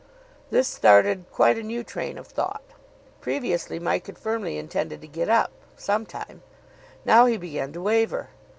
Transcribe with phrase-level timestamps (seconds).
[0.49, 2.63] This started quite a new train of thought.
[3.19, 6.41] Previously Mike had firmly intended to get up some time.
[7.05, 8.29] Now he began to waver.